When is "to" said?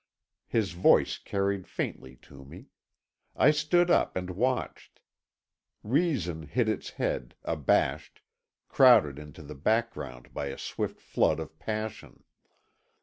2.23-2.43